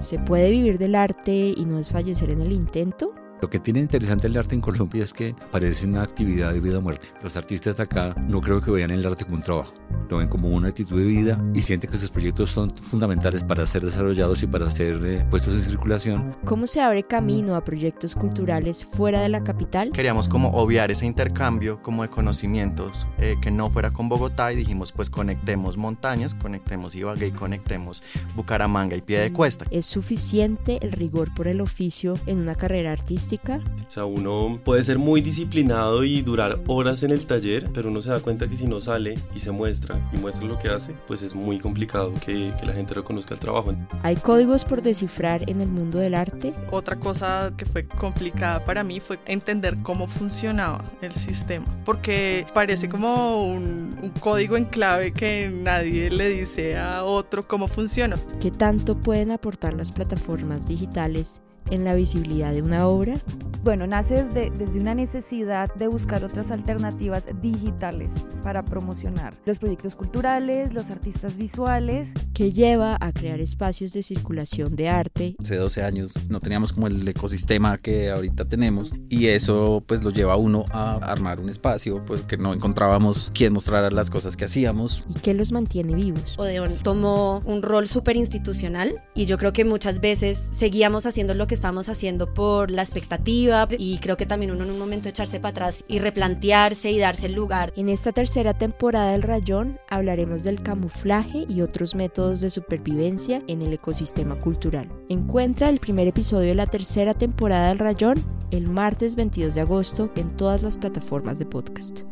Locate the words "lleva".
72.52-72.96, 80.10-80.32